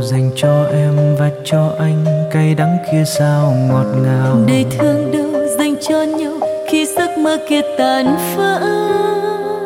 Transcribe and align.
nào 0.00 0.06
dành 0.06 0.30
cho 0.36 0.66
em 0.72 1.16
và 1.18 1.30
cho 1.44 1.74
anh 1.78 2.04
cay 2.32 2.54
đắng 2.54 2.76
kia 2.92 3.04
sao 3.04 3.54
ngọt 3.68 3.86
ngào. 4.04 4.36
Đời 4.46 4.66
thương 4.78 5.12
đâu 5.12 5.46
dành 5.58 5.74
cho 5.88 6.02
nhau 6.02 6.32
khi 6.70 6.86
giấc 6.96 7.18
mơ 7.18 7.38
kia 7.48 7.60
tàn 7.78 8.16
vỡ 8.36 8.60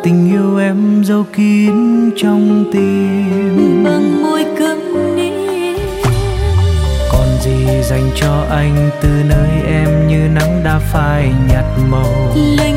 tình 0.03 0.31
yêu 0.33 0.59
em 0.59 1.03
giấu 1.05 1.25
kín 1.37 2.11
trong 2.17 2.65
tim. 2.73 3.85
Bằng 3.85 4.23
môi 4.23 4.45
câm 4.59 4.79
ní 5.17 5.31
còn 7.13 7.27
gì 7.43 7.83
dành 7.83 8.11
cho 8.15 8.47
anh 8.51 8.91
từ 9.03 9.09
nơi 9.29 9.49
em 9.67 10.09
như 10.09 10.29
nắng 10.35 10.63
đã 10.65 10.81
phai 10.93 11.33
nhạt 11.49 11.65
màu. 11.91 12.35
Lạnh 12.59 12.74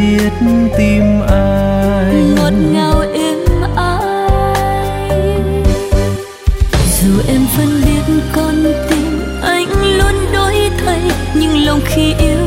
giết 0.00 0.32
tim 0.78 1.20
anh 1.28 2.34
ngọt 2.34 2.52
ngào 2.72 3.00
êm 3.14 3.38
ái 3.76 4.02
dù 7.00 7.10
em 7.28 7.40
vẫn 7.56 7.82
biết 7.84 8.14
con 8.32 8.64
tim 8.90 9.22
anh 9.42 9.68
luôn 9.98 10.14
đổi 10.32 10.70
thay 10.84 11.00
nhưng 11.34 11.64
lòng 11.64 11.80
khi 11.84 12.14
yêu 12.18 12.46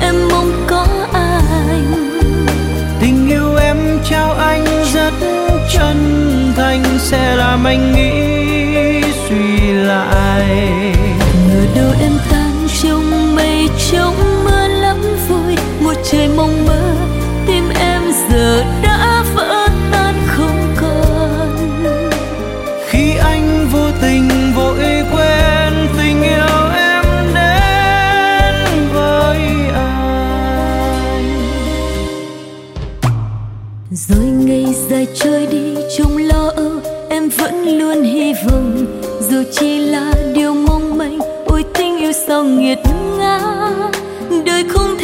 em 0.00 0.14
mong 0.30 0.64
có 0.66 0.86
anh. 1.12 1.92
Tình 3.00 3.28
yêu 3.28 3.56
em 3.56 3.76
trao 4.10 4.32
anh 4.32 4.64
rất 4.94 5.12
chân 5.72 5.96
thành 6.56 6.82
sẽ 6.98 7.36
làm 7.36 7.64
anh 7.64 7.92
nghĩ 7.92 9.02
suy 9.28 9.72
lại. 9.72 10.46
Ngờ 11.48 11.66
đâu 11.74 11.92
em 12.00 12.12
tan 12.30 12.66
trong 12.82 13.34
mây 13.34 13.68
trong 13.92 14.44
mưa 14.44 14.68
lắm 14.68 14.96
vui 15.28 15.56
một 15.80 15.94
trời 16.10 16.28
mong 16.36 16.66
mơ 16.66 16.91
anh 23.42 23.68
vô 23.72 23.90
tình 24.00 24.28
vội 24.56 24.78
quên 25.12 25.88
tình 25.98 26.22
yêu 26.22 26.70
em 26.76 27.04
đến 27.34 28.88
với 28.92 29.38
anh. 29.74 30.02
Rồi 33.90 34.24
ngày 34.24 34.66
dài 34.90 35.06
trôi 35.14 35.46
đi 35.46 35.74
trong 35.98 36.16
lo 36.16 36.50
âu, 36.56 36.72
em 37.08 37.28
vẫn 37.28 37.78
luôn 37.78 38.02
hy 38.02 38.32
vọng. 38.32 38.86
Dù 39.30 39.42
chỉ 39.52 39.78
là 39.78 40.12
điều 40.34 40.54
mong 40.54 40.98
manh, 40.98 41.18
ôi 41.46 41.64
tình 41.74 41.98
yêu 41.98 42.12
sao 42.26 42.44
nghiệt 42.44 42.78
ngã. 43.18 43.40
Đời 44.46 44.64
không 44.68 44.96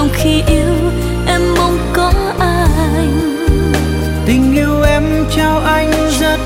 lòng 0.00 0.10
khi 0.12 0.42
yêu 0.46 0.74
em 1.26 1.54
mong 1.56 1.78
có 1.92 2.12
anh. 2.38 3.20
Tình 4.26 4.54
yêu 4.54 4.82
em 4.82 5.02
trao 5.36 5.58
anh 5.58 5.90
rất 6.20 6.40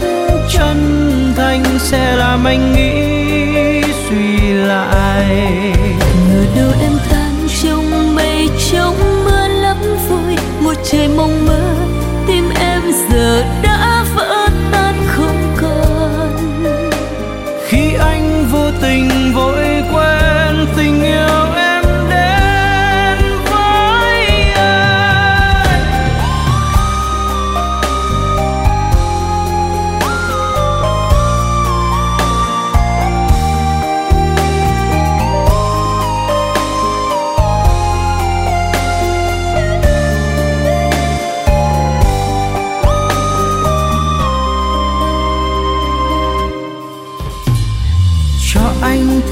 chân 0.52 0.78
thành 1.36 1.62
sẽ 1.78 2.16
làm 2.16 2.44
anh 2.44 2.72
nghĩ 2.72 3.82
suy 4.08 4.52
lại. 4.52 5.26
Ngờ 6.28 6.44
đâu 6.56 6.70
em 6.82 6.92
tan 7.10 7.48
trong 7.62 8.14
mây 8.14 8.48
trong 8.72 9.24
mưa 9.24 9.48
lắm 9.48 9.76
vui 10.08 10.36
một 10.60 10.74
trời 10.90 11.08
mong 11.16 11.46
mơ 11.46 11.74
tim 12.26 12.50
em 12.60 12.82
giờ 13.10 13.44
đã 13.62 14.04
vỡ 14.14 14.48
tan 14.72 14.94
không 15.06 15.56
còn. 15.60 16.36
Khi 17.66 17.94
anh 17.94 18.46
vô 18.52 18.70
tình 18.82 19.32
vội 19.34 19.63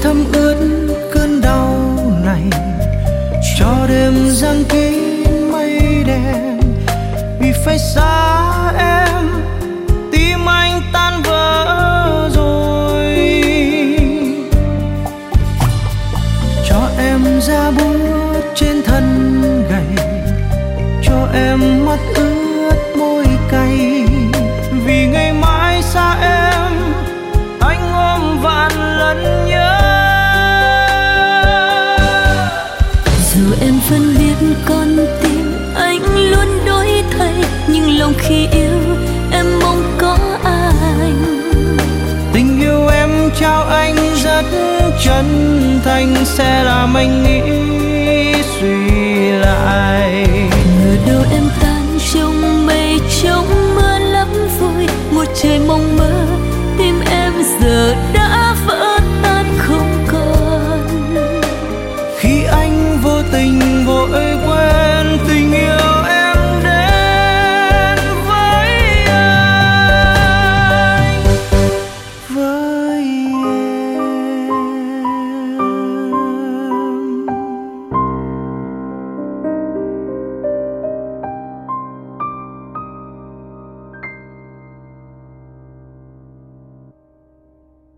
thấm 0.03 0.23
ướt 0.33 0.55
cơn 1.13 1.41
đau 1.41 1.75
này. 2.25 2.43
Cho 3.59 3.87
đêm 3.89 4.13
giăng 4.29 4.63
kín 4.69 4.93
mây 5.51 6.03
đen, 6.07 6.59
vì 7.39 7.51
phải 7.65 7.79
xa 7.79 8.71
em. 8.77 9.29
Tim 10.11 10.49
anh 10.49 10.81
tan 10.93 11.21
vỡ 11.21 12.29
rồi. 12.35 13.15
Cho 16.69 16.89
em 16.97 17.21
ra 17.41 17.71
bút 17.71 18.41
trên 18.55 18.83
thân 18.85 19.43
gầy, 19.69 20.05
cho 21.03 21.27
em 21.33 21.85
mắt 21.85 21.99
ướt 22.15 22.22
dù 33.35 33.55
em 33.61 33.73
vẫn 33.89 34.15
biết 34.19 34.47
con 34.65 34.97
tim 35.23 35.53
anh 35.75 36.29
luôn 36.31 36.65
đổi 36.65 36.87
thay, 37.17 37.33
nhưng 37.67 37.97
lòng 37.97 38.13
khi 38.17 38.47
yêu 38.51 38.79
em 39.31 39.45
mong 39.59 39.97
có 39.97 40.17
anh. 40.43 41.41
Tình 42.33 42.61
yêu 42.61 42.87
em 42.87 43.09
trao 43.39 43.63
anh 43.63 43.95
rất 44.23 44.45
chân 45.03 45.25
thành, 45.85 46.15
sẽ 46.25 46.63
làm 46.63 46.93
anh 46.93 47.23
nghĩ 47.23 47.41
suy 48.59 49.31
lại. 49.31 50.27